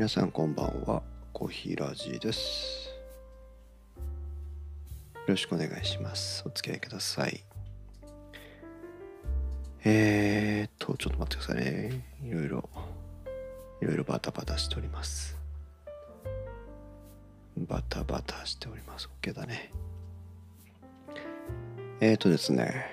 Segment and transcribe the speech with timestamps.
[0.00, 1.02] 皆さんこんばんは。
[1.34, 2.88] コーヒーラジーです。
[3.98, 4.02] よ
[5.26, 6.42] ろしくお願いします。
[6.46, 7.44] お付き合いください。
[9.84, 12.02] えーっとちょっと待ってくださいね。
[12.24, 12.70] いろいろ
[13.82, 15.36] いろいろバタバタしております。
[17.58, 19.10] バタバタしております。
[19.20, 19.70] OK だね。
[22.00, 22.86] えーっとですね。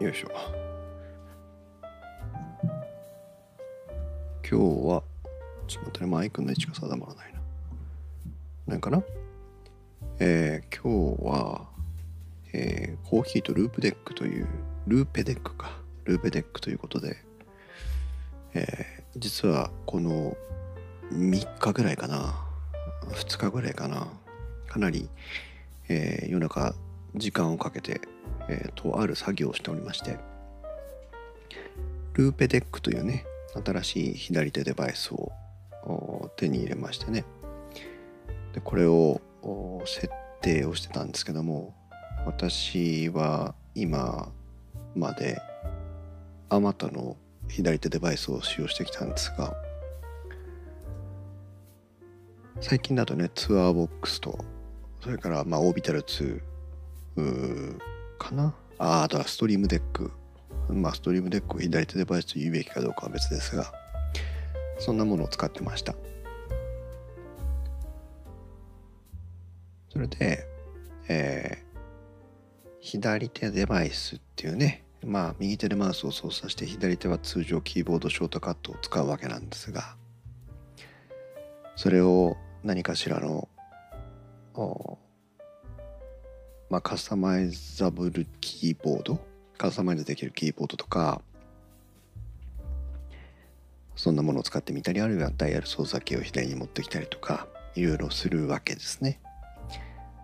[0.00, 0.63] よいしょ。
[4.46, 5.02] 今日は
[5.66, 7.40] ちょっと待ってねマイクの位置が定まらないな。
[8.66, 9.02] 何かな？
[10.18, 11.66] えー、今日は、
[12.52, 14.46] えー、コーヒーとループデックという
[14.86, 15.78] ルーペデックか。
[16.04, 17.16] ルーペデックということで、
[18.52, 20.36] えー、実はこの
[21.10, 22.34] 3日ぐらいかな。
[23.08, 24.08] 2日ぐらいかな。
[24.68, 25.08] かなり、
[25.88, 26.74] えー、夜中
[27.16, 28.02] 時間をかけて、
[28.50, 30.18] えー、とある作業をしておりまして。
[32.12, 33.24] ルーペデックというね
[33.64, 35.32] 新しい左手デバイスを
[36.36, 37.24] 手に入れましてね。
[38.52, 39.20] でこれを
[39.84, 40.08] 設
[40.40, 41.74] 定をしてたんですけども
[42.24, 44.32] 私は今
[44.94, 45.38] まで
[46.48, 47.16] あまたの
[47.48, 49.54] 左手デバイスを使用してきたんですが
[52.60, 54.44] 最近だとねツアーボックスと
[55.02, 56.40] それからまあオービタル2
[58.18, 58.54] かな？
[58.78, 60.12] ああとはストリームデック
[60.68, 63.72] まあストリームデックを左手デバイスと言うべきかどうかは別ですが
[64.78, 65.94] そんなものを使ってました。
[69.94, 70.44] それで、
[71.08, 71.78] えー、
[72.80, 79.94] 左手デバイスっていうねまあ右手でマウスを操作して左手は通常キーボードショートカットを使うわけなんですが
[81.76, 83.48] それを何かしらの
[86.68, 89.20] まあカスタマイザブルキーボード
[89.56, 91.22] カスタマイズできるキーボードとか
[93.96, 99.20] そんなものを使ってみたりあるいはダイヤル操作系を左に持ってきたりとかいろいろするわけですね。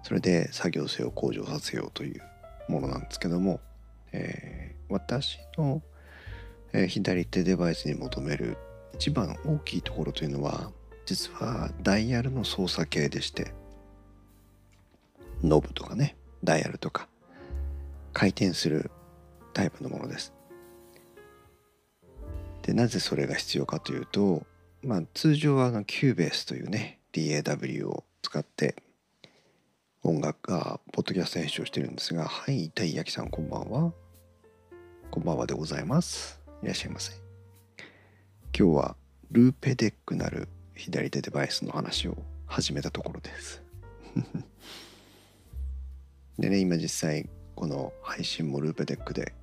[0.02, 2.22] それで作業性を向上させようという
[2.68, 3.60] ものなんですけども、
[4.12, 5.82] えー、私の、
[6.88, 8.56] 左手デバイスに求める
[8.94, 10.70] 一番大きいところというのは
[11.04, 13.52] 実はダイヤルの操作系でして
[15.42, 17.08] ノブとかねダイヤルとか
[18.12, 18.92] 回転する
[19.52, 20.32] タイプのものです。
[22.62, 24.44] でなぜそれが必要かというと、
[24.82, 28.76] まあ、通常はあのキューベースというね DAW を使って
[30.02, 33.92] 音楽がポッドキャスト編集をしてるんですがはいたい焼きさんこんばんは。
[35.10, 36.40] こんばんはでございます。
[36.62, 37.12] いらっしゃいませ。
[38.56, 38.96] 今日は
[39.30, 43.62] ルーペデックなる左手デバイスの話を始めたところです。
[46.38, 49.34] でね今実際この配信もルーペデックで、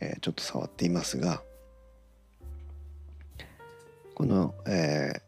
[0.00, 1.42] えー、ちょっと触っていますが
[4.14, 5.20] この、えー、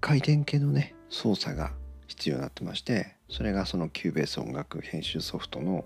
[0.00, 1.72] 回転系のね操作が
[2.06, 5.84] 必要になってましてそれがそのキューベース音楽編集ソフトの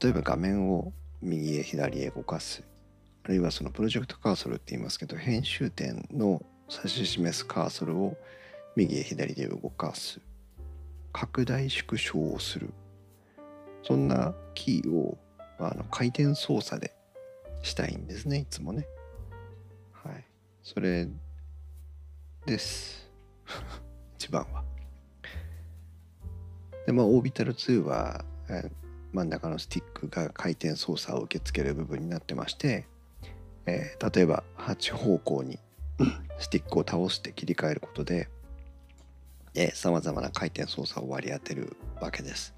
[0.00, 2.62] 例えば画面を右へ左へ動かす
[3.24, 8.16] あるいはそのプロジェクトカーソルって言いますけど編集点の指し示すカーソルを
[8.76, 10.20] 右へ左で動かす
[11.12, 12.74] 拡大縮小をする。
[13.84, 15.18] そんなキーを
[15.58, 16.92] まあの回転操作で
[17.64, 18.86] したいんですねいつもね。
[19.92, 20.24] はい。
[20.62, 21.08] それ
[22.46, 23.10] です。
[24.16, 24.64] 一番は。
[26.86, 28.70] でまあオービタル2は、え、
[29.12, 32.86] 真ん中のスティックが回転操作を受け付ける部分になってまして、
[33.66, 35.58] えー、例えば8方向に
[36.38, 38.28] スティックを倒して切り替えることで
[39.72, 42.54] さまざまな回転操作を割り当てるわけです。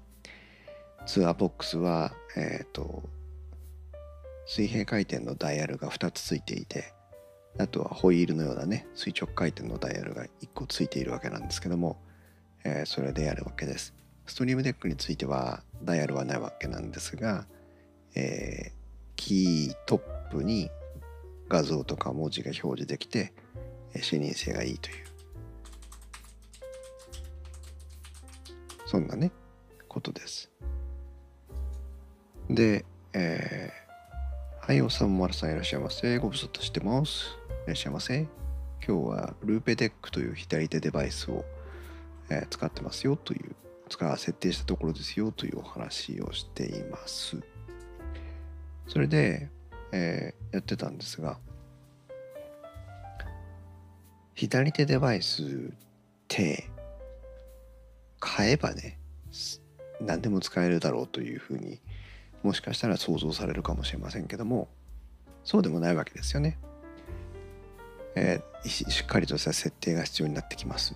[1.05, 3.03] ツアーボックスは、えっ、ー、と
[4.47, 6.93] 水平回転のダイヤルが2つついていて
[7.59, 11.97] あとはホイールのようなね垂直回転のダイヤルが1個ついているわけなんですけども、
[12.63, 13.93] えー、それでやるわけです。
[14.25, 17.47] ストリームデックについてはダイヤルはないわけなんですが、
[18.15, 18.71] えー、
[19.15, 20.69] キートップに
[21.49, 23.33] 画像とか文字が表示できて
[24.01, 25.07] 視認性がいいという
[28.85, 29.31] そんなね
[29.87, 30.51] ことです。
[32.49, 33.86] で、えー、
[34.67, 36.17] はい、おさんまるさんいらっしゃいませ。
[36.17, 37.37] ご無沙汰してます。
[37.63, 38.27] いらっしゃいませ。
[38.85, 41.45] 今日はルーペデックという左手デバイスを、
[42.29, 43.55] えー、使ってますよという
[43.87, 47.37] 使設定したところですよというお話をしています。
[48.89, 49.47] それで、
[49.93, 51.37] えー、やってたんですが
[54.35, 55.45] 左手デバイスっ
[56.27, 56.69] て
[58.19, 58.99] 買えばね
[60.01, 61.79] 何でも使えるだろうというふうに
[62.47, 64.69] もしかしたら想像されるかもしれませんけども
[65.43, 66.57] そうでもないわけですよね。
[68.15, 70.95] えー、しっかりとした設定が必要になってきます。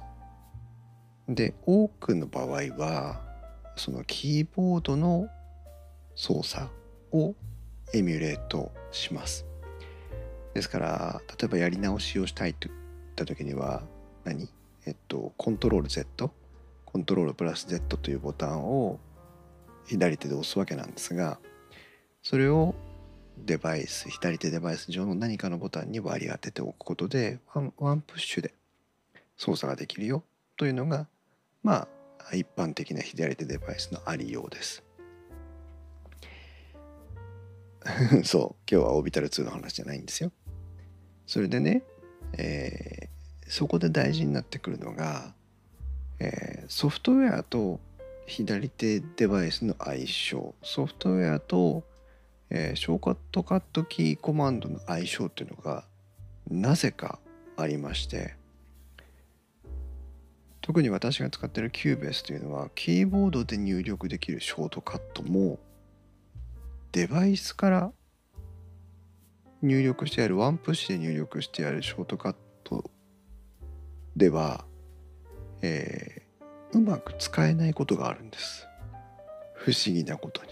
[1.28, 3.22] で多くの場合は
[3.76, 5.28] そのキーボードの
[6.16, 6.70] 操作
[7.12, 7.36] を
[7.94, 9.46] エミュレートします。
[10.54, 12.74] ですから例えばやり直しをしたいといっ
[13.18, 13.84] た時には
[14.24, 14.50] 何？
[14.86, 16.32] えっとコントロール Z
[16.86, 19.00] コントロールプラス Z というボタンを
[19.86, 21.40] 左手で押すわけなんですが
[22.22, 22.76] それを
[23.38, 27.40] デバイス左手デバイス上の何かのボタンに割り当てておくことで
[27.78, 28.54] ワンプッシュで
[29.38, 30.24] 操作ができるよ
[30.58, 31.08] というのが
[31.64, 31.88] ま
[32.30, 34.84] あ一般的な左手デバイスのありようです。
[38.24, 40.32] そう今日はオービタル2の話じゃないんですよ。
[41.26, 41.84] それでね、
[42.38, 45.34] えー、そこで大事になってくるのが、
[46.20, 47.80] えー、ソフトウェアと
[48.32, 50.56] 左手デバイスの相性。
[50.64, 51.84] ソフトウェアと、
[52.50, 55.84] えー、ショーカットカットキーコマンドの相性っていうのが
[56.50, 57.20] なぜか
[57.58, 58.36] ありまして
[60.62, 65.60] 特に私が使ってるキューベースというのはキーボードで入力できるショートカットも
[66.94, 67.92] デバイスから
[69.62, 72.90] 入力してあるワンプッシュで入力してあるショートカット
[74.16, 74.66] では、
[75.62, 76.11] え、
[76.74, 78.68] うまく使えないことがあるんです。
[79.54, 80.50] 不思議なことに。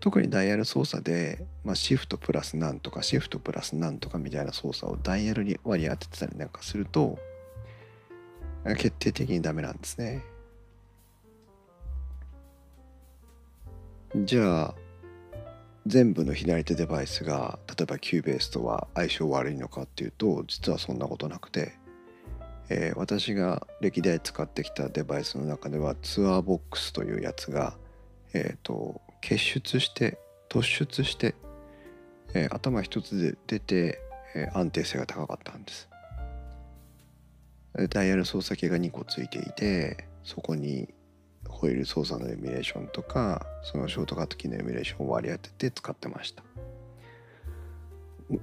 [0.00, 7.18] 特にダイヤル操作で、まあ、シフトプラスなんとかシフトプラスなんとかみたいな操作をダイヤルに割り当ててたりなんかすると
[8.64, 10.24] 決定的にダメなんですね。
[14.16, 14.74] じゃあ
[15.86, 21.74] 全部の左手デバイスが例えばキューベースとは相性悪いのかっていうと実はそんなことなくて、
[22.74, 27.76] えー、私が歴代使ってきたデバイスの中ではツアーボックスというやつが、
[28.32, 31.34] えーと、結出して突出して、
[32.32, 34.00] えー、頭一つで出て、
[34.34, 35.90] えー、安定性が高かったんです。
[37.90, 40.88] ダイヤル操作系が2個ついていてそこに
[41.48, 46.42] ホイール操作のエミュレーションとかそのショートカットキーのエミュレーションを割り当てて使ってました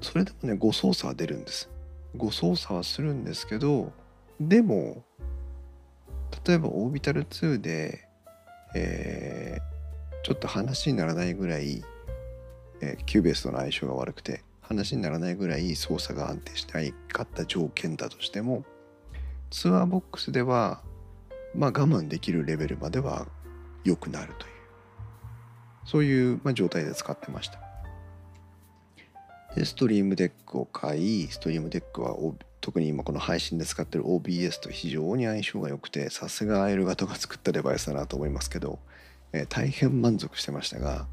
[0.01, 1.69] それでもね誤操作は出るんです
[2.17, 3.93] 誤操作はするんですけど
[4.39, 5.03] でも
[6.45, 8.07] 例えば Orbital2で、
[8.75, 11.83] えー、ちょっと話にならないぐらい、
[12.81, 18.63] えー、 Cubase との相性が悪くて話にならないぐらい操作が安定しないかった条件だとしても
[19.49, 20.81] TourBox では
[21.55, 23.27] まあ、我慢できるレベルまでは
[23.83, 24.53] 良くなるという
[25.85, 27.59] そういう、まあ、状態で使ってました。
[29.55, 32.15] で Stream Deck を買い Stream Deck は
[32.69, 38.77] 特に今この配信で使ってる OBS と非常に相性が良くてさすがアイル型が作ったデバイスだなと思いますけど、
[39.33, 41.07] えー、大変満足してましたが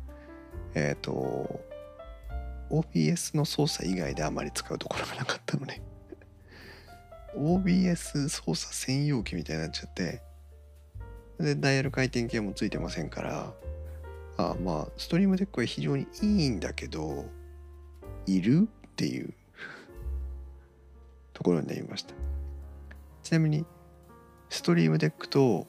[0.74, 1.64] えっ、ー、と
[2.68, 5.80] OBS の操作以外であまり使うところがなかったので
[7.38, 10.20] OBS 操作専用機みたいになっちゃって
[11.40, 13.54] でダイヤル回転系もついてませんから
[14.36, 17.24] あまあ Stream Deck は非常にいいんだけど
[18.26, 19.32] いるっていう
[21.36, 22.14] ところになりました
[23.22, 23.66] ちなみに
[24.48, 25.66] Stream Deck と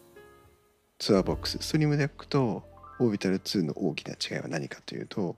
[0.98, 2.64] TourBox Stream Deck と
[3.02, 5.36] Orbital2の大きな違いは何かというと、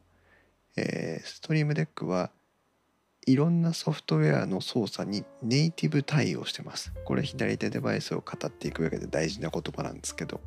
[0.78, 2.30] えー、 Stream Deck は
[3.26, 6.94] いろんなソフトウェアの操作にネイティブ対応してます。
[7.06, 10.40] これ左手デバイスを語っていく上で大事な言葉なんですけど、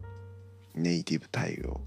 [0.75, 1.81] ネイティブ対応。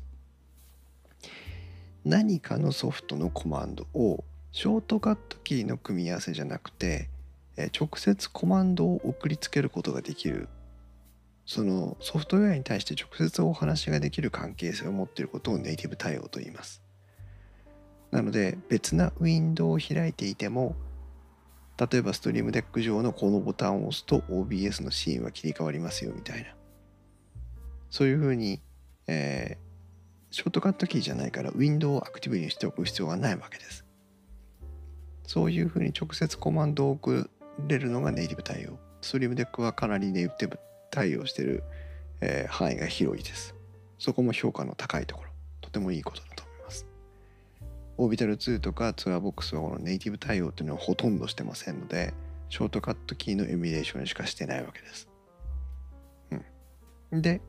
[2.06, 7.10] 何かのソフトのコマンドをショートカットキーの組み合わせじゃなくて
[7.58, 10.50] 直接コマンドを送りつけることができる。
[11.46, 16.82] そのソフトウェアに対して直接お話ができる関係性を持っていることをネイティブ対応と言います。
[18.12, 20.76] なので別なウィンドウを開いていても
[21.78, 26.56] 例えば Stream Deck 上のこのボタンを押すと OBS のシーンは切り替わりますよみたいな。
[27.90, 28.62] そういうふうに、
[29.08, 33.86] えー、ショートカットキーじゃないからウィンドウをアクティブにしておく必要がないわけです。
[35.28, 37.30] そういうふうに直接コマンドを送
[37.68, 40.60] れるのがネイティブ対応 Stream Deck はかなりネイティブ
[40.92, 41.64] 対応してる、
[42.22, 43.56] えー、範囲が広いです
[44.00, 45.30] そこも評価の高いところ
[45.62, 46.86] とてもいいことだと思います
[47.98, 52.14] オービタル2とかツアーボックスはこのネイティブ対応っていうのはほとんどしてませんので、
[52.50, 55.08] ショートカットキーのエミュレーションしかしてないわけです。
[57.12, 57.22] うん。
[57.22, 57.42] で、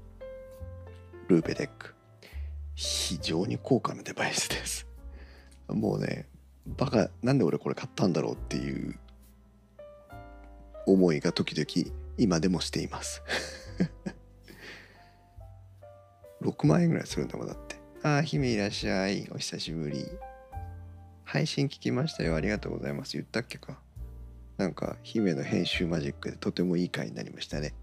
[1.28, 1.94] ルーペデック。
[2.74, 4.86] 非常に高価なデバイスです。
[5.68, 6.28] もうね、
[6.66, 8.96] バカ、なんで俺これ買ったんだろうっていう
[10.86, 13.22] 思いが時々今でもしています
[16.42, 17.76] 6万円ぐらいするんだもんだって。
[18.02, 19.28] ああ、姫いらっしゃい。
[19.32, 20.06] お久しぶり。
[21.24, 22.36] 配信聞きましたよ。
[22.36, 23.14] ありがとうございます。
[23.14, 23.80] 言ったっけか。
[24.58, 27.74] なんか、姫の編集マジックでとてもいい回になりましたね。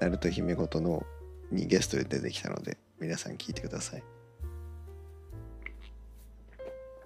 [0.00, 1.06] ナルト姫ごとの
[1.50, 4.04] にゲストで出てきたので、皆さん聞いてください。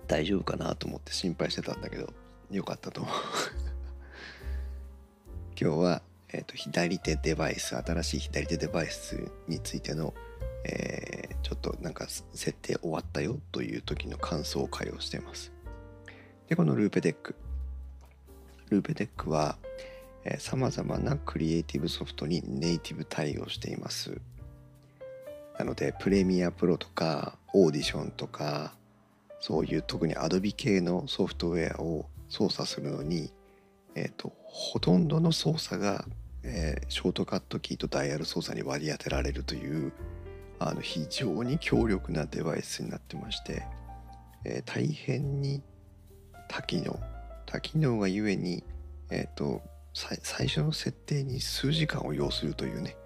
[0.06, 2.12] 大丈夫かなと思って心配してたんだけど、
[2.50, 3.14] よかったと思う。
[5.58, 6.02] 今日は、
[6.34, 10.12] えーと、左手デバイス、新しい左手デバイスについての、
[10.64, 15.54] えー、ちょっとなんか設定終わったよという時の感想会をしています。
[16.48, 17.36] で、この Loupedeck。
[18.68, 19.56] Loupedeck は、
[20.38, 24.20] さまざまなクリエイティブソフトにネイティブ対応しています。
[25.58, 28.74] なので、 Premiere Pro とか、オーディションとか、
[29.40, 33.32] そういう特に Adobe 系のソフトウェアを操作するのに、
[33.96, 36.04] えーと、ほとんどの操作が、
[36.42, 39.92] えー、ショートカットキーとダイヤル操作に割り当てられるという
[40.58, 43.62] あの非常に強力なデバイスになってまして、
[44.44, 45.62] えー、大変に
[46.48, 47.00] 多機能
[47.46, 48.64] 多機能がゆえに、
[49.10, 49.62] えーと、
[49.94, 52.96] 最初の設定に数時間を要するというね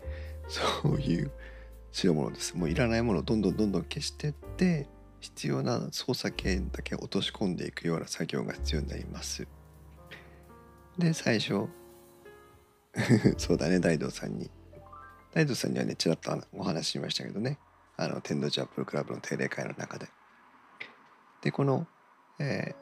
[0.48, 1.30] そういう
[1.92, 2.56] 代物です。
[2.56, 4.88] もういらないものをどんどんどんどん消してって
[5.20, 9.46] 必要な操作権だけ落とし込んでいくような作業が必要になります。
[11.00, 11.66] で最初。
[13.38, 14.50] そうだね大道さんに。
[15.32, 17.58] 大道さんにはねちらっとお話ししましたけどね。
[17.96, 20.08] あの天童寺アップルクラブの定例会の中で。
[21.42, 21.86] でこの
[22.38, 22.74] え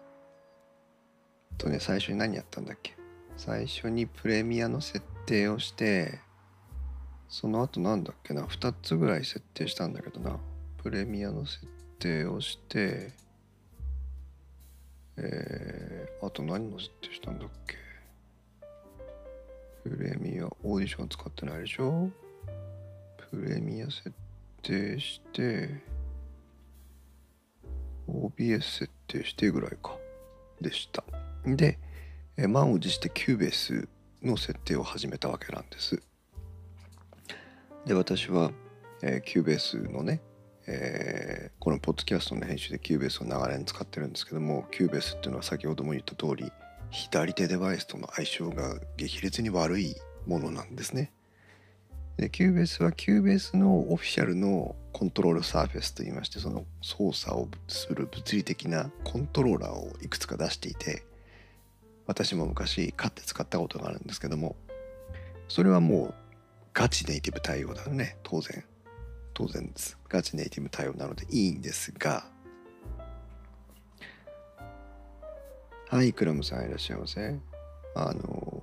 [1.54, 2.96] ー、とね最初に何やったんだっけ？
[3.36, 6.20] 最初にプレミアの設定をして
[7.28, 10.38] その後なんだっけな？2つぐらい設定したんだけどな。
[10.78, 11.66] プレミアの設
[11.98, 13.12] 定をして
[15.16, 17.87] えー、あと何の設定したんだっけ？
[19.88, 22.10] プレミアオーディション使ってないでしょ？
[23.30, 24.12] プレミア設
[24.62, 25.70] 定して
[28.06, 29.96] OBS 設定してぐらいか。
[30.60, 31.04] でした。
[31.46, 31.78] で
[32.36, 33.88] 満を持して Cubase
[34.22, 36.02] の設定を始めたわけなんです。
[37.86, 38.52] で私は、
[39.02, 40.20] えー、 Cubase のね
[40.70, 46.52] えー、このポッドキャストの編集で Cubase を長年使ってるんですけども Cubase っていうのは先ほども言った通り
[46.90, 51.12] 左手デバイスとの相性が激烈に悪いものなんですね。
[52.16, 61.04] で Cubase は Cubase のオフィシャルのコントロールサーフェスといいましてその操作をする物理的なコントローラーをいくつか出していて
[62.06, 64.56] 私も昔買って使ったことがあるんですけども
[65.46, 66.14] それはもう
[66.74, 68.64] ガチネイティブ対応だよね当然
[69.38, 69.96] 当然です。
[70.08, 72.26] ガチネイティブ対応なのでいいんですが、
[75.90, 77.34] はい、クラムさんいらっしゃいませ。
[77.94, 78.62] あの、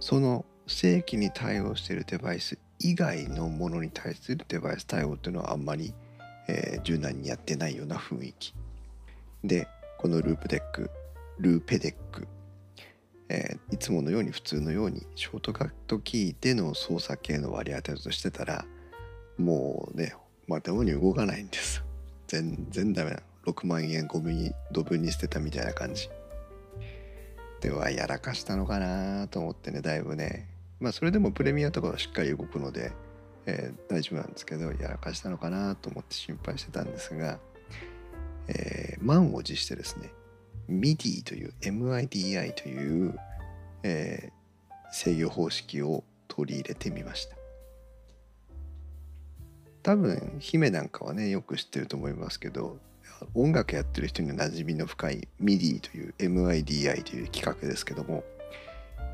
[0.00, 5.94] その正規に対応しているデバイス以外のものに対するデバイス対応っていうのはあんまり、
[6.48, 8.54] えー、柔軟にやってないような雰囲気。
[9.44, 9.68] で、
[9.98, 10.90] このループデック、
[11.38, 12.26] Loupedeck
[13.28, 18.66] えー、いつものように普通のようにショートカットキーでの操作系の割り当てとしてたら
[19.38, 20.14] もうね
[20.46, 21.82] まともに動かないんです
[22.32, 26.08] 全然ダメな6万円ゴミにドブに捨てたみたいな感じ。
[27.60, 30.48] ではやらかしたのかなと思ってねだいぶね。
[30.80, 32.92] まあそれでもプレミアとかはしっかり動くので、
[33.44, 37.38] えー、大丈夫なんですけどやらかしたのかなと思って心配してたんですが、
[38.48, 40.10] えー、満を持してですね
[40.70, 43.14] MIDI という MIDI という、
[43.82, 47.41] えー、制御方式を取り入れてみました。
[49.82, 52.78] 多分姫なんかはねよく知ってると思いますけど
[53.34, 58.24] 音楽やってる人に馴染みの深い MIDI という MIDI という企画ですけども、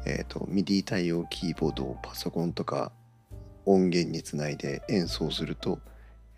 [0.07, 2.93] えーと、MIDI 対応キーボードをパソコンとか
[3.67, 5.79] 音源につないで演奏すると、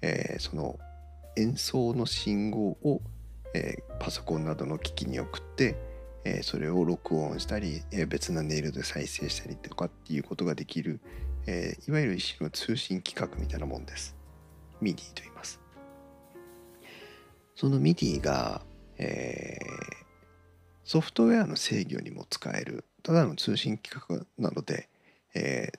[0.03, 0.79] えー、その
[1.37, 3.01] 演奏の信号を
[3.55, 5.77] えー、パソコンなどの機器に送って、
[6.25, 11.01] えー、それを録音したり、え、別なネイルで再生したりとかっていうことができる、
[11.47, 14.15] えいわゆる一種の通信規格みたいなもんです。
[14.83, 15.61] MIDI と言います。
[17.55, 18.63] その MIDI が、
[18.99, 19.59] え
[20.85, 24.89] ソフトウェアの制御にも使えるただの通信規格なので、
[25.35, 25.73] え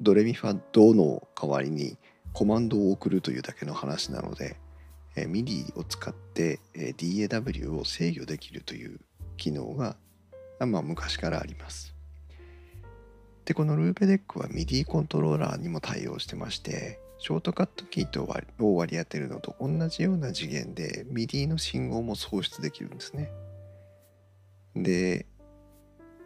[0.00, 1.96] ドレミファドの代わりに
[2.32, 4.56] コマンドを送るというだけの話なので、
[5.16, 9.00] え MIDI を使って、え DAW を制御できるという
[9.36, 9.96] 機能が、
[10.60, 11.94] まあ、昔からあります。
[13.44, 23.32] で、このルーペデックは MIDI コントローラーにも対応してまして、ショートカットキーとを割り当てるのと同じような次元で MIDI の信号も送出できるんですね。
[24.74, 25.26] で、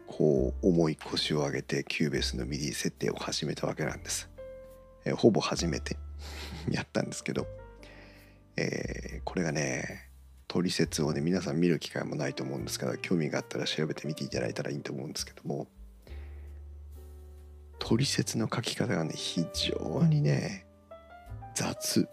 [0.07, 4.29] こう重い腰を上げて Cubase の MIDI 設定を始めたわけなんです。
[5.05, 5.97] えほぼ初めて
[6.69, 7.47] やったんですけど、
[8.57, 10.09] えーこれがね
[10.47, 15.67] 取説をね皆さん見る機会もないと思うんですから興味があったら調べてみていただいたらいいと思うんですけども
[17.79, 20.65] 取説の書き方がね非常にね
[21.53, 22.07] 雑。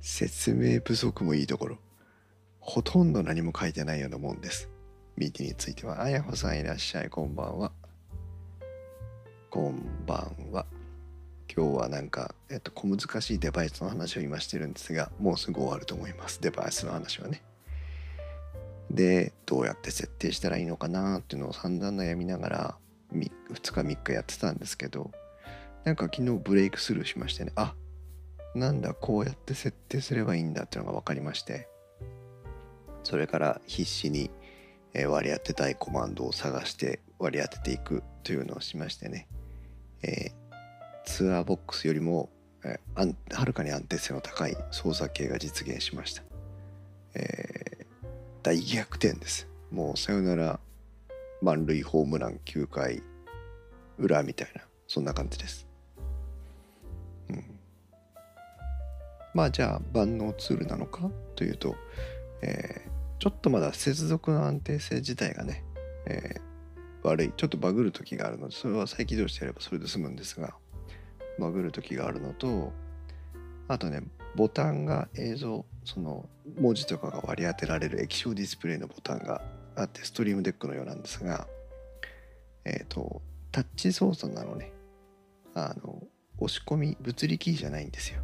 [0.00, 1.78] 説明不足もいいところ。
[2.60, 4.68] ほとんど何も書いてないようなもんです。
[5.16, 6.02] ミーティについては。
[6.02, 7.10] あやほさんいらっしゃい。
[7.10, 7.72] こんばんは。
[9.50, 10.66] こんばんは。
[11.54, 16.40] 今日はなんか、えっと、小難しいデバイスの話を今してるんですがもうすぐ終わると思います。
[16.42, 17.42] デバイスの話はね。
[18.90, 22.76] でどうやって設定したらいいのかなっていうのを散々悩みながら
[23.12, 25.10] 2日3日やってたんですけど
[25.84, 27.52] なんか昨日ブレイクスルーしましてね。
[27.56, 27.74] あ
[28.54, 31.68] なんだこうやって設定すればいいんだっていうのが分かりまして。
[33.04, 34.30] それから必死に
[35.08, 39.28] 割り当てたいコマンドを探して割り当てていくというのをしましてね、
[40.02, 40.48] えー
[41.06, 42.28] ツアーボックスよりも、
[42.62, 46.22] えはるかに安定性の高い操作系が実現しました、
[47.14, 47.86] えー
[48.42, 49.48] 大逆転です。
[49.70, 50.60] もうさよなら
[51.40, 53.02] 満塁ホームラン9回
[53.98, 55.66] 裏みたいなそんな感じです、
[59.34, 61.76] まあじゃあ万能ツールなのかというと、
[62.42, 65.64] えーちょっとまだ接続の安定性自体がね、
[66.06, 66.48] えー
[67.02, 70.54] 悪いちょっとバグる時があるのでそれは再起動してやればそれで済むんですが
[71.38, 72.72] バグる時があるのと
[73.68, 74.02] あとね
[74.34, 76.28] ボタンが映像その
[76.60, 79.42] 文字とかが割り当てられる液晶ディスプレイのボタンが
[79.76, 81.46] あってストリームデックのようなんですが
[82.64, 84.72] えっ、とタッチ操作なのね
[85.54, 86.02] あの
[86.38, 88.22] 押し込み物理キーじゃないんですよ。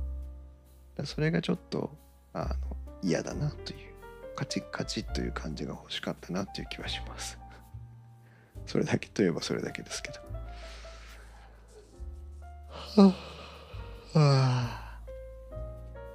[1.05, 1.91] それがちょっと
[2.33, 3.79] あの嫌だなという
[4.37, 7.39] カチッカチッという感じが欲しかったなという気はします。
[8.67, 10.21] それだけといえばそれだけですけど。
[12.71, 13.15] は
[14.15, 15.01] あはあ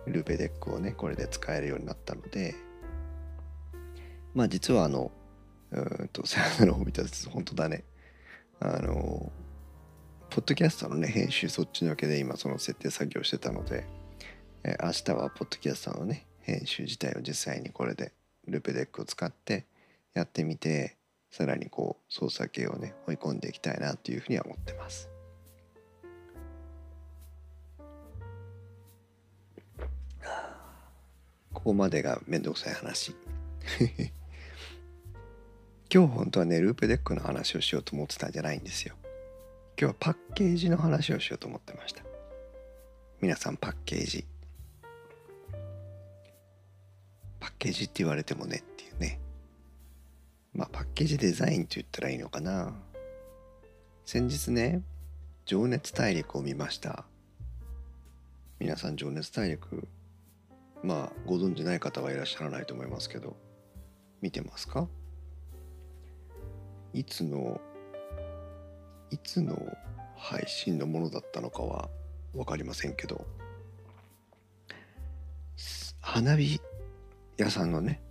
[0.07, 2.55] ルベデックをねこれで使えるようになったので
[4.33, 5.11] まあ実はあの
[5.71, 7.83] うんとさよならを見たです本当だね。
[8.59, 9.31] あの
[10.29, 13.85] ポッドキャストのね編集そっちのけで今その設定作業してたので、
[14.63, 18.11] え明日はポッドキャストのね編集自体を実際にこれで
[18.47, 19.65] ルーペデックを使って
[20.13, 20.97] やってみて
[21.31, 25.09] さらにこう操作系をね追い込んでいきたいなというふうには思ってます。
[31.53, 33.15] ここまでがめんどくさい話。
[35.91, 38.95] 今日本当はねループデックの話をしようと思ってたんじゃないんですよ。
[39.79, 42.03] 今日はパッケージの話をしようと思ってました。
[43.21, 44.25] 皆さんパッケージ。
[47.59, 49.19] ケージって言われてもねっていうね。
[50.53, 52.73] まあパッケージデザインと言ったらいいのかな。
[54.05, 54.81] 先日ね
[55.45, 57.05] 情熱大陸を見ました。
[58.59, 59.87] 皆さん情熱大陸
[60.83, 63.35] まあご存じない方はいらっしゃらないと思いますけど
[64.21, 64.87] 見てますか？
[66.93, 67.61] いつの
[69.11, 69.77] いつの
[70.17, 71.89] 配信のものだったのかは
[72.33, 73.25] 分かりませんけど
[76.01, 76.59] 花火
[77.43, 78.01] 屋さんのね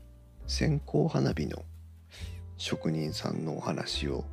[0.47, 1.63] 線香花火の
[2.57, 4.25] 職人さんのお話を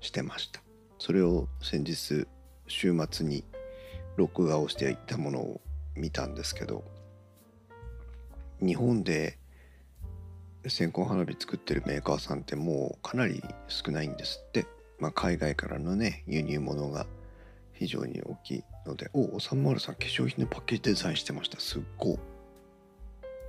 [0.00, 0.62] してました。
[1.00, 2.26] それを先日
[2.68, 3.44] 週末に
[4.16, 5.60] 録画をしていったものを
[5.96, 6.84] 見たんですけど
[8.60, 9.38] 日本で
[10.66, 14.66] 線香花火作ってるメーカーさんってもうかなり少ないんですって、
[14.98, 17.06] まあ、海外からのね輸入物が
[17.72, 19.10] 非常に大きいので。
[19.12, 21.58] おおさんまるさん化粧品のパッケージデザインしてました。
[21.58, 22.18] すっごい。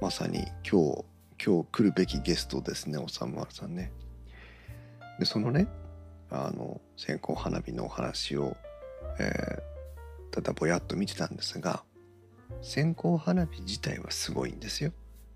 [0.01, 1.05] まさに今日
[1.43, 3.91] 今日来るべきゲストですねおさんまるさんね。
[5.19, 5.67] でそのね
[6.29, 8.55] あの線香花火のお話を、
[9.19, 9.69] えー
[10.31, 11.81] ただぼやっと見てたんですが
[12.61, 14.91] 線香花火自体はすごいんですよ。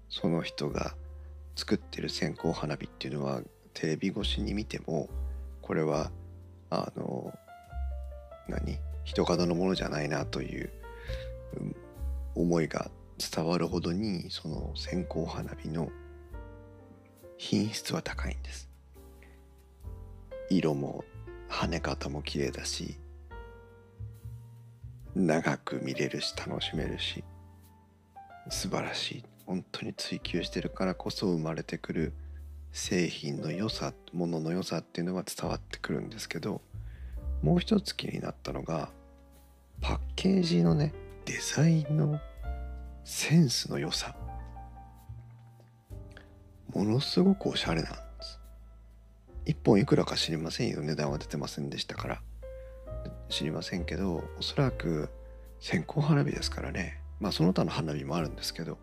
[0.08, 0.94] その人が
[1.56, 3.42] 作ってる線香花火っていうのは
[3.74, 5.10] テレビ越しに見ても
[5.64, 6.12] これは
[6.70, 7.34] あの
[8.48, 8.78] 何？
[9.04, 10.70] 人型のものじゃないなという
[11.60, 11.76] うん
[12.36, 12.92] 思いが
[13.32, 15.90] 伝わるほどにその線香花火の
[17.38, 18.70] 品質は高いんです。
[20.50, 21.04] 色も
[21.50, 22.98] 跳ね方も綺麗だし
[25.16, 27.24] 長く見れるし楽しめるし
[28.50, 29.24] 素晴らしい。
[29.46, 32.14] 本当に追求してるからこそ生まれてくる
[32.72, 36.62] 製品の良さものの良さっていうのは伝わってくるんですけど
[37.42, 38.90] もう一つ気になったのが
[39.82, 40.94] パッケージのね
[41.26, 42.20] デザインの
[43.04, 44.16] センスの良さ。
[46.74, 48.40] ものすごくおしゃれなんです。
[49.46, 50.82] 1本いくらか知りませんよ。
[50.82, 52.22] 値段は出てませんでしたから。
[53.30, 55.10] 知りませんけどおそらく
[55.60, 57.02] 線香花火ですからね。
[57.20, 58.78] まあその他の花火もあるんですけど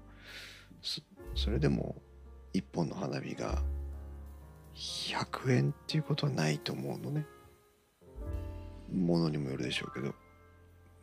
[1.35, 1.97] それでも
[2.55, 3.63] 1本の花火が
[4.75, 7.27] 100円っていうことはないと思うのね。
[8.93, 10.15] ものにもよるでしょうけど。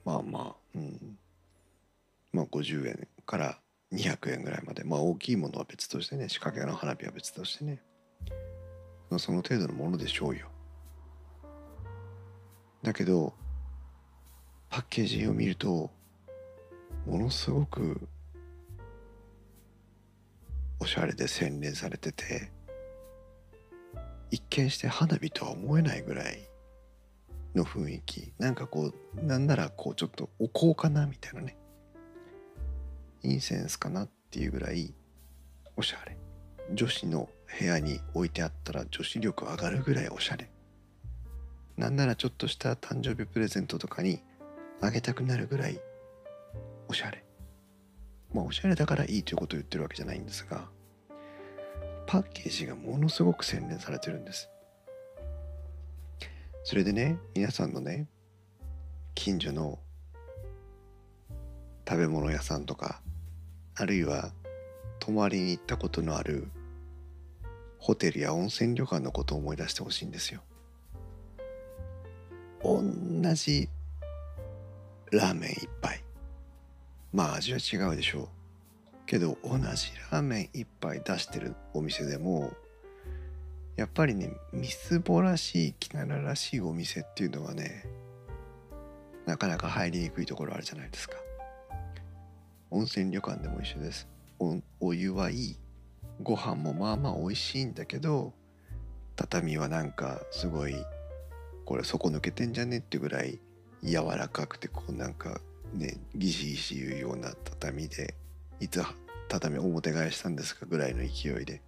[0.05, 1.17] まあまあうん。
[2.33, 3.59] まあ50円から
[3.93, 4.83] 200円ぐらいまで。
[4.83, 7.81] まあ大きいものは別としてね仕掛けの花火は別としてね。
[9.17, 10.49] その程度のものでしょうよ。
[12.83, 13.33] だけど
[14.69, 15.89] パッケージを見ると
[17.05, 18.07] ものすごく
[20.79, 22.51] おしゃれで洗練されてて
[24.29, 26.49] 一見して花火とは思えないぐらい
[27.55, 28.33] の雰囲気。
[28.37, 31.57] なんかこうなんならこうちょっとお香かなみたいなね。
[33.27, 34.93] インセンスかなっていうぐらい
[35.75, 36.17] おしゃれ。
[36.73, 37.27] 女子の
[37.59, 40.49] 部屋に置いてあったら女子力上がるぐらいおしゃれ。
[41.75, 44.23] なんならちょっとした誕生日プレゼントとかに
[44.79, 45.77] あげたくなるぐらい
[46.87, 47.25] おしゃれ。
[48.33, 50.69] まあおしゃれだからいいということを言ってるわけじゃないんですが
[52.05, 54.49] パッケージがものすごく洗練されてるんです。
[56.63, 58.07] それでね皆さんのね
[59.15, 59.79] 近所の
[61.87, 63.01] 食べ物屋さんとか
[63.79, 64.31] あるいは
[64.99, 66.47] 泊まりに行ったことのある
[67.77, 70.41] ホテルや温泉旅館のことを思い出してほしいんですよ。
[72.63, 72.81] 同
[73.35, 73.69] じ
[75.11, 76.03] ラーメン一杯。
[77.13, 78.27] まあ味は違うでしょう。
[79.05, 82.51] けど同じラーメン一杯出してるお店でも
[83.75, 87.85] やっぱりねみすぼらしい汚らしいお店っていうのはね
[89.27, 91.15] なかなか入りにくいところあるじゃないですか。
[92.69, 94.07] 温泉旅館でも一緒です。
[94.39, 95.59] おお湯はいい。
[96.21, 98.33] ご飯もまあまあ美味しいんだけど
[99.15, 100.75] 畳はなんかすごい
[101.65, 103.39] これ底抜けてんじゃねってぐらい
[103.83, 105.41] 柔らかくてこうなんか
[105.73, 108.15] ねギシギシ言うような畳で
[108.59, 108.83] いつ
[109.29, 111.61] 畳表返したんですかぐらいの勢いで。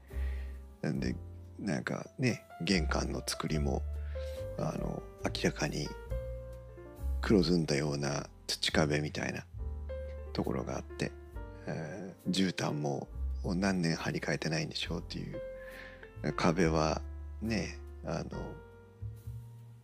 [0.82, 1.16] なんで
[1.60, 3.82] なんかね玄関の作りも
[4.58, 5.90] あの明らかに
[7.22, 9.46] 黒ずんだような土壁みたいな
[10.34, 11.12] ところがあって、
[11.68, 13.08] えー、絨毯も
[13.44, 15.42] 何年張り替えてないんでしょうっていう
[16.36, 17.02] 壁は
[17.42, 18.39] ねあの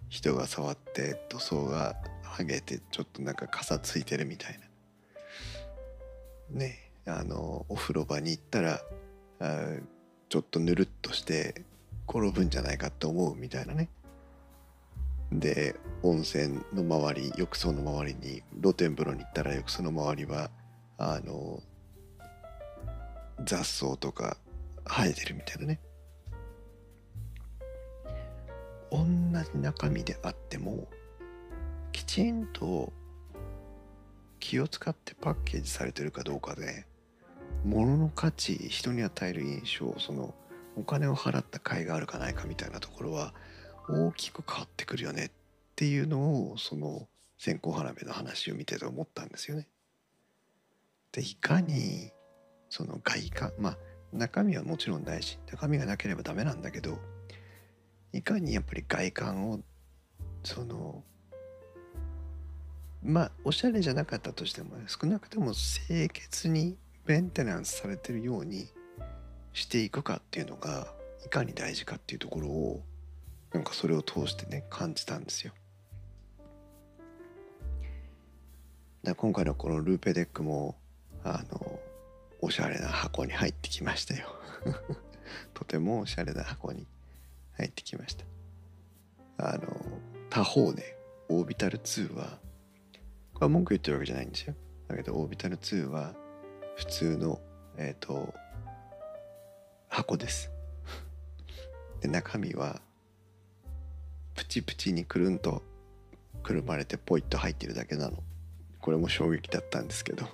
[0.09, 4.65] 人が触って塗装が剥げてちょっとなんかかさついてるみたいな。
[6.59, 8.81] ねあのお風呂場に行ったら
[9.39, 9.67] あ
[10.29, 11.63] ちょっとぬるっとして
[12.07, 13.89] 転ぶんじゃないかって思うみたいなね。
[15.31, 20.49] で温泉の周り浴槽の周りに露天風呂に行ったら浴槽の周りは
[20.97, 21.61] あの
[23.43, 24.37] 雑草とか
[24.87, 25.79] 生えてるみたいなね。
[28.91, 30.87] 同じ中身であっても
[31.91, 32.93] きちんと
[34.39, 36.85] 気を使ってパッケージされてるかどうかで
[37.65, 40.33] 物の価値人に与える印象その
[40.77, 43.33] お金を払った甲斐があるかないかみたいなところは
[43.87, 45.31] 大きく変わってくるよねっ
[45.75, 49.67] ていうのをその線香花火の話を見てて思ったんですよね。
[51.11, 52.11] でいかに
[52.69, 53.77] その外観まあ
[54.11, 56.97] 中身はもちろん大事中身がなければダメなんだけど
[58.13, 59.59] いかにやっぱり外観を
[60.43, 61.03] その
[63.03, 65.51] まあおしゃれじゃなかったとしても、少なくとも
[65.87, 68.67] 清潔にメンテナンスされてるように
[69.53, 70.87] していくかっていうのが
[71.23, 72.83] いかに大事かっていうところを
[73.55, 75.53] なんかそれを通してね感じたんですよ。
[79.01, 80.75] だ今回のこのルーペデックも
[81.23, 81.79] あの
[82.41, 84.27] おしゃれな箱に入ってきましたよ。
[85.55, 86.85] とてもおしゃれな箱に
[87.53, 88.25] 入ってきました。
[89.37, 89.61] あの
[90.29, 90.97] 他方で
[91.29, 92.37] オービタル2は
[93.33, 94.53] これは文句言ってるわけじゃないんですよ。
[94.89, 96.13] だけどオービタル2は
[96.75, 97.39] 普通の
[97.77, 98.33] えっ、ー、と
[99.87, 100.51] 箱です。
[102.01, 102.81] で中身は
[104.35, 105.63] プチプチにくるんと
[106.43, 108.23] くるまれてポイッと入ってるだけなの。
[108.79, 110.27] これも衝撃だったんですけど。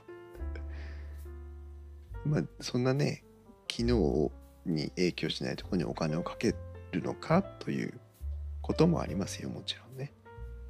[2.26, 3.24] まあそんなね
[3.68, 4.32] 機能
[4.66, 6.54] に影響しないところにお金をかけ
[6.92, 8.00] るのかという
[8.62, 10.12] こともありますよもちろんね。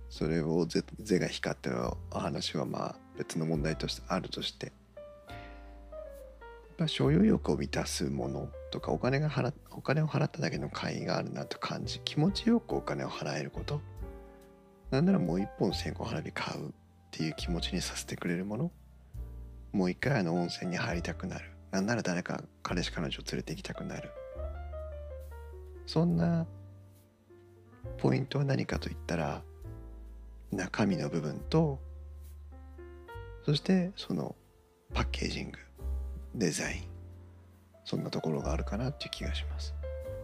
[0.09, 4.73] それを是が光っての話はまあ別の問題としてあるとして。
[6.81, 13.81] まあ、所有欲を満たすものとかお金が払お金を払っただけの会員があるなと感じ気持ちよくお金を払えること。
[14.89, 16.71] なんならもう一本線香花火買うっ
[17.11, 18.71] ていう気持ちにさせてくれるもの。
[19.73, 21.51] もう一回あの温泉に入りたくなる。
[21.69, 24.09] なんなら誰か彼氏彼女を連れて行きたくなる。
[25.85, 26.47] そんな
[27.99, 29.43] ポイントは何かといったら
[30.51, 31.79] 中身の部分と
[33.45, 34.35] そしてその
[34.95, 35.59] パッケージング。
[36.35, 36.83] デザイン。
[37.83, 39.73] そんなところがあるかなっていう気がします。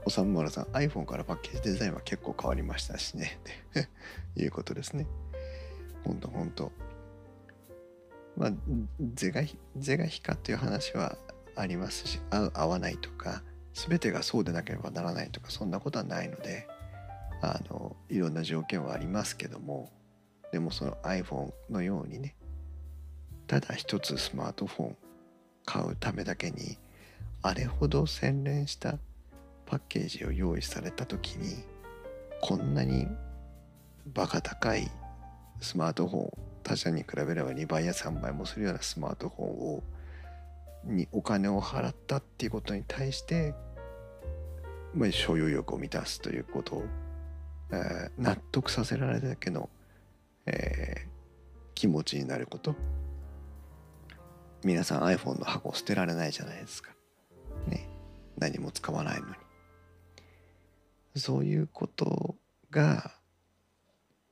[0.05, 3.39] おさむまらさん iPhone からパッケージデザインは結構変わりましたしね。
[3.71, 3.87] っ
[4.35, 5.05] ていうことですね。
[6.03, 6.71] ほんとほんと。
[8.37, 8.51] まあ
[9.15, 9.41] 是が
[9.75, 11.17] 是が非かっていう話は
[11.55, 13.43] ありますし合う合わないとか
[13.73, 16.67] 全てがそうでなければならないとかそんなことはないので
[17.41, 19.91] あのいろんな条件はありますけども
[20.51, 22.35] でもその iPhone のようにね
[23.47, 24.97] ただ一つスマートフォン
[25.67, 26.77] 買うためだけに
[27.43, 28.97] あれほど洗練した
[29.65, 31.61] パッケージを用意された時に
[32.41, 33.05] こんなに
[34.13, 34.89] バカ高い
[35.59, 36.29] スマートフォン
[36.63, 39.83] 他社に比べれば2倍や3倍もするようなスマートフォンを
[40.85, 43.53] にお金を払ったっていうことに対して、
[44.93, 46.85] まあ、所有欲を満たすということを、
[47.71, 49.69] えー、納得させられるだけの、
[50.45, 51.07] えー、
[51.75, 52.75] 気持ちになること。
[54.67, 56.91] 皆さん iPhone の箱を捨てられないじゃないですか。
[57.67, 57.87] ね。
[58.37, 59.33] 何も使わないのに。
[61.15, 62.35] そういうこと
[62.69, 63.13] が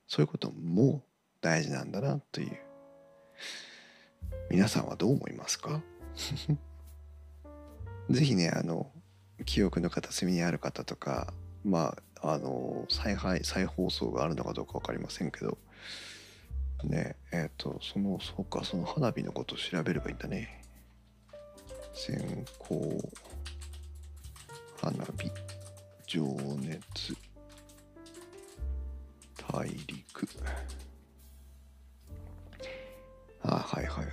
[0.06, 1.02] そういうことも
[1.40, 2.58] 大事なんだなという
[4.50, 5.80] 皆さんはどう思いますか？
[8.10, 8.92] ぜひねあの
[9.46, 11.32] 記憶の片隅にある方とか
[11.64, 15.56] まああの再配再放送があるのかどうか分かりませんけど
[16.86, 20.62] ねえっ、ー、とそのそうかその花火のことを調べればいいんだね。
[21.94, 22.74] 線香
[24.80, 25.30] 花火
[26.06, 26.24] 情
[26.60, 27.16] 熱
[29.48, 30.28] 大陸。
[33.42, 34.10] あはいはいは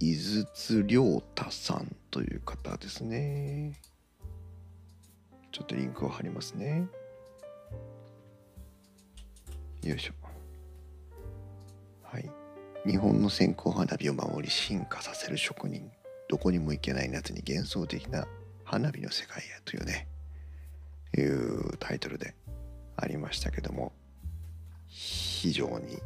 [0.00, 0.10] い。
[0.10, 3.78] 井筒亮太さんという方ですね。
[5.52, 6.86] ちょっとリンクを貼りますね。
[9.82, 10.21] よいしょ。
[12.12, 12.30] はい。
[12.84, 15.90] 日本の線香花火を守り進化させる職人
[16.28, 18.26] どこにも行けない夏に幻想的な
[18.64, 20.08] 花火の世界へというね
[21.16, 22.34] いうタイトルで
[22.96, 23.92] ありましたけども
[24.88, 25.98] 非常に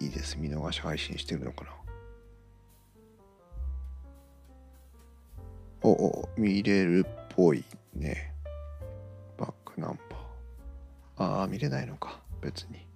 [0.00, 0.36] いいです。
[0.38, 1.70] 見逃し配信してるのかな？
[5.82, 7.62] おお見れるっぽい
[7.94, 8.34] ね。
[9.36, 11.30] バックナンバー。
[11.40, 12.20] ああ見れないのか。
[12.40, 12.87] 別に。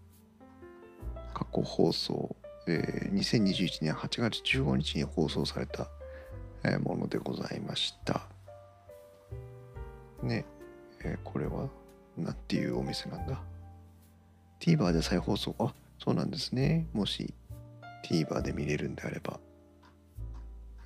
[1.43, 2.37] 過去放送、
[2.69, 5.89] えー、2021年8月15日に放送された、
[6.65, 8.29] えものでございました。
[10.23, 10.45] ね
[11.05, 11.69] えー、これは
[12.17, 13.43] 何ていうお店なんだ
[14.61, 15.57] ？TVer で再放送？
[15.59, 16.87] あそうなんですね。
[16.93, 17.35] もし
[18.05, 19.41] TVer で見れるんであれば。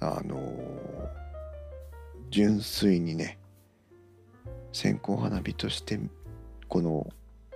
[0.01, 1.09] あのー、
[2.31, 3.39] 純粋にね
[4.73, 5.99] 線香花火として
[6.69, 7.07] この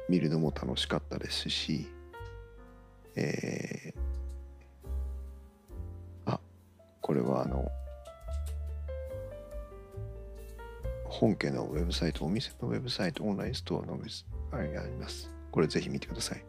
[0.09, 1.87] 見るのも楽しかったですし
[3.17, 6.41] えー、あ
[7.01, 7.71] これはあの
[11.21, 14.25] 本家のウェブサイト、お店のウェブサイト、オンラインストアのウェブサ
[14.65, 15.31] イトがあります。
[15.51, 16.45] これぜひ見てください。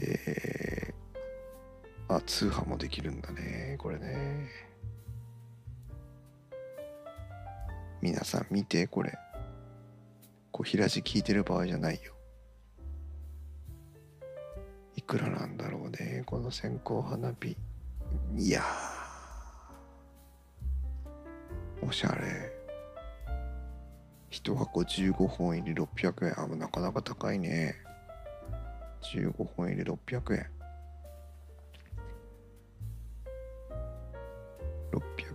[0.00, 3.76] えー、あ、通販もできるんだね。
[3.78, 4.48] これね。
[8.02, 9.16] 皆さん見て、これ。
[10.52, 12.17] こう、平地聞いてる場合じゃないよ。
[15.08, 16.22] いくらなんだろうね。
[16.26, 17.56] この線香花火。
[18.36, 18.62] いや。
[21.80, 22.52] おしゃれ。
[24.30, 26.38] 1箱15本入り600円。
[26.38, 27.76] あ、なかなか高いね。
[29.14, 30.50] 15本入り600円。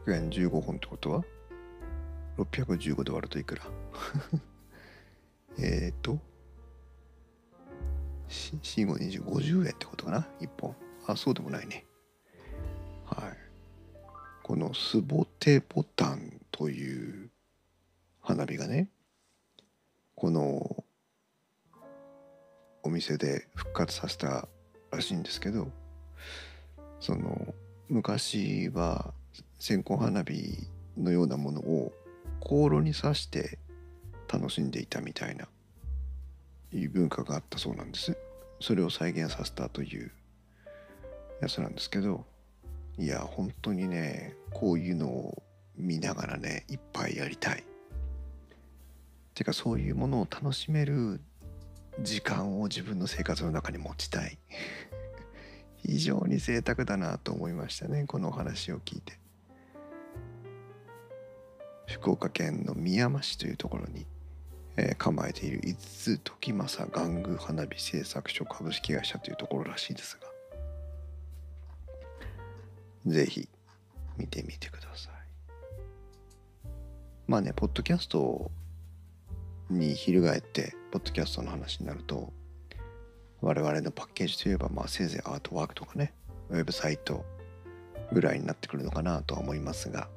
[0.05, 1.23] 600円15本ってことは
[2.37, 3.63] ?615 で割るといくら？
[5.57, 6.19] えっと、
[8.33, 10.75] 4520、50円ってことかな ?1 本。
[11.07, 11.85] あ、そうでもないね。
[13.05, 13.43] はい。
[14.43, 17.29] このスボテボタンという
[18.19, 18.89] 花火がね
[20.15, 20.83] この
[22.83, 24.49] お店で復活させた
[24.91, 25.71] らしいんですけど
[26.99, 27.53] その
[27.87, 29.13] 昔は
[29.59, 30.67] 線香花火
[30.97, 31.93] のようなものを
[32.41, 33.59] 香炉に刺して
[34.31, 35.47] 楽しんでいたみたいな
[36.77, 38.17] いう文化があったそうなんです。
[38.59, 40.11] それを再現させたという
[41.41, 42.25] やつなんですけど
[42.97, 45.43] いや本当にねこういうのを
[45.75, 47.63] 見ながらねいっぱいやりたい。
[49.33, 51.19] てかそういうものを楽しめる
[52.01, 54.37] 時間を自分の生活の中に持ちたい。
[55.85, 59.19] 非常に贅沢だなと思いましたねこのお話を聞いて。
[61.87, 64.07] 福岡県の宮山市というところに、
[64.75, 70.17] え構えている伊豆時政玩具花火製作所株式会社というところらしいです
[73.05, 73.47] がぜひ
[74.17, 75.13] 見てみてください。
[77.27, 78.51] まあねポッドキャスト
[79.69, 82.31] に翻ってポッドキャストの話になると
[83.41, 86.13] 我々のパッケージといえばまあせいぜいアートワークとかね
[86.49, 87.25] ウェブサイト
[88.11, 90.07] ぐらいになってくるのかなとは思いますが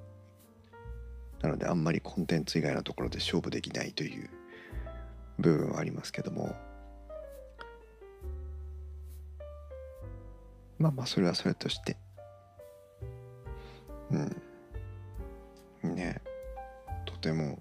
[1.43, 4.31] なのであんまりコンテンツ以外のところで勝負できないという
[5.39, 6.55] 部分はありますけども。
[10.79, 11.97] まあまあそれはそれとして。
[15.83, 15.95] うん。
[15.95, 16.21] ね。
[17.05, 17.59] とても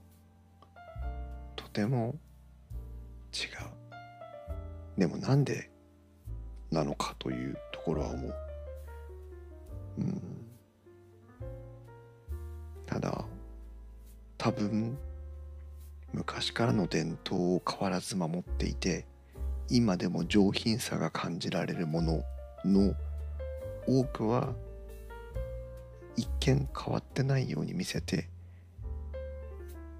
[1.55, 2.15] とても
[3.33, 3.45] 違
[4.97, 4.99] う。
[4.99, 5.69] でもなんで
[6.71, 8.35] なのかというところは思う。
[9.99, 10.21] うん。
[12.85, 13.25] ただ
[14.37, 14.97] 多分
[16.27, 19.05] 昔からの伝統を変わらず守っていて
[19.69, 22.23] 今でも上品さが感じられるもの
[22.65, 22.95] の
[23.87, 24.55] 多くは
[26.17, 28.27] 一見変わってないように見せて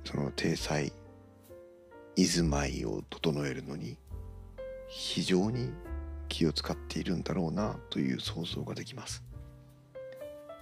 [0.03, 0.93] その体裁
[2.15, 3.99] 居住まいを整えるのに
[4.88, 5.69] 非常に
[6.27, 9.23] 気を使っているんだろうなという想像ができます。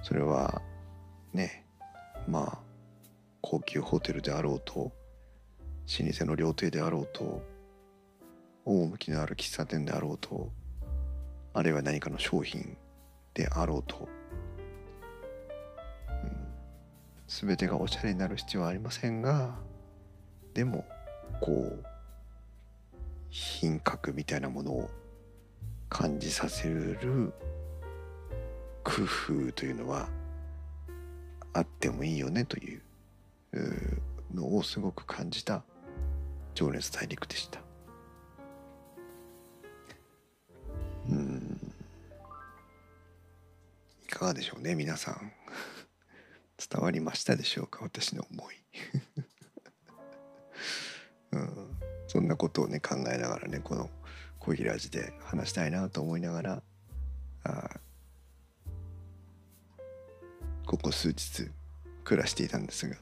[0.01, 0.61] それは
[1.31, 1.65] ね
[2.27, 2.59] まあ
[3.39, 4.91] 高級ホテルであろうと
[5.85, 7.43] 老舗の料亭であろうと
[8.65, 10.49] 趣のある喫茶店であろうと
[11.53, 12.77] あるいは何かの商品
[13.33, 14.07] であろうと、
[16.07, 16.31] うん、
[17.27, 19.55] 全てがおしゃれになる必要はありませんが
[20.53, 20.85] でも
[21.41, 21.85] こう
[23.29, 24.89] 品格みたいなものを
[25.89, 27.33] 感じさせる
[28.83, 30.07] 工夫というのは
[31.53, 32.81] あってもいいよねという
[34.33, 35.63] のをすごく感じた
[36.53, 37.59] 情熱大陸でした。
[41.09, 41.73] うん。
[44.03, 45.31] いかがでしょうね皆さん。
[46.69, 48.55] 伝わりましたでしょうか私の思い、
[51.33, 53.89] うん、そんなことをね考えながらねこの
[54.39, 56.63] 小平寺で話したいなと思いながら
[57.43, 57.79] あ
[60.65, 61.51] ここ数日
[62.03, 62.95] 暮らしていたんですが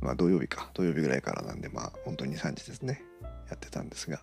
[0.00, 0.70] まあ土曜日か。
[0.74, 3.02] 土曜日ぐらいからなんでまあ本当に3時ですね。
[3.48, 4.22] やってたんですが。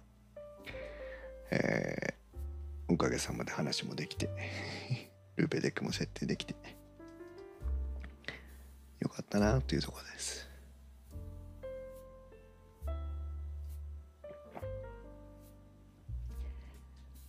[1.52, 4.30] えー、おかげさまで話もできて。
[5.38, 6.56] ルーペデックも設定できて。
[9.00, 10.48] よかったなというところです。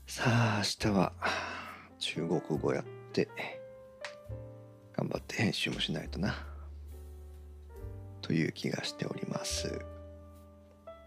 [0.06, 1.12] さあ明日は
[1.98, 3.28] 中国語やって
[4.96, 6.34] 頑張って編集もしないとな。
[8.28, 9.80] という気がしております。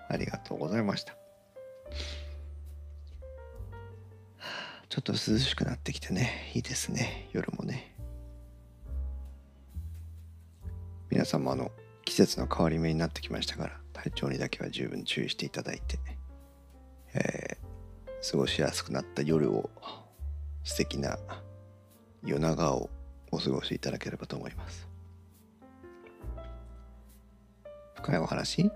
[0.10, 1.16] ありがとうございました。
[4.90, 6.52] ちょっと涼しくなってきてね。
[6.56, 7.30] いいですね。
[7.32, 7.96] 夜もね。
[11.12, 11.72] 皆様の
[12.06, 16.00] 季節の変わり目になってきましたから体調にだけは十分注意していただいて、
[17.14, 19.70] えー、過ごしやすくなった夜を
[20.64, 21.20] 素敵な
[22.26, 22.90] 夜長を
[23.32, 24.91] お過ごしいただければと思います。
[28.02, 28.72] 深いお話？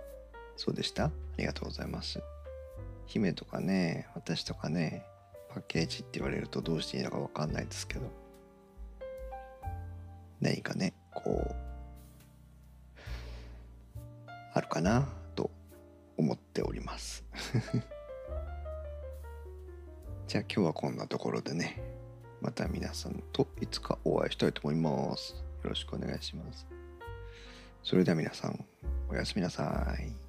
[0.55, 1.05] そうでした？
[1.05, 2.21] ありがとうございます。
[3.07, 5.03] 姫とかね私とかね
[5.49, 8.11] パッケージって言われるとどうしていいのか分かんないですけど。
[10.41, 11.55] 何かねこう
[14.53, 15.07] あるかな？
[15.35, 15.49] と
[16.17, 17.25] 思っております。
[20.27, 21.81] じゃあ今日はこんなところでね
[22.41, 25.33] また皆さんといつかお会いしたいと思います。
[25.63, 26.67] よろしくお願いします。
[27.83, 28.65] それでは皆さん、
[29.09, 30.24] おやすみなさい。